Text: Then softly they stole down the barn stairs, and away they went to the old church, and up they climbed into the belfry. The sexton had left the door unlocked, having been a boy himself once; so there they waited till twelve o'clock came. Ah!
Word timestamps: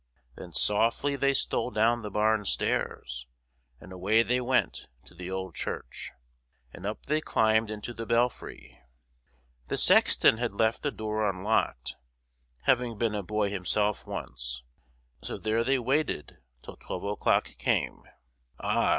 Then 0.35 0.51
softly 0.51 1.15
they 1.15 1.31
stole 1.35 1.69
down 1.69 2.01
the 2.01 2.09
barn 2.09 2.43
stairs, 2.45 3.27
and 3.79 3.91
away 3.93 4.23
they 4.23 4.41
went 4.41 4.87
to 5.03 5.13
the 5.13 5.29
old 5.29 5.53
church, 5.53 6.09
and 6.73 6.87
up 6.87 7.05
they 7.05 7.21
climbed 7.21 7.69
into 7.69 7.93
the 7.93 8.07
belfry. 8.07 8.81
The 9.67 9.77
sexton 9.77 10.39
had 10.39 10.55
left 10.55 10.81
the 10.81 10.89
door 10.89 11.29
unlocked, 11.29 11.97
having 12.61 12.97
been 12.97 13.13
a 13.13 13.21
boy 13.21 13.51
himself 13.51 14.07
once; 14.07 14.63
so 15.21 15.37
there 15.37 15.63
they 15.63 15.77
waited 15.77 16.39
till 16.63 16.77
twelve 16.77 17.03
o'clock 17.03 17.55
came. 17.59 18.01
Ah! 18.59 18.89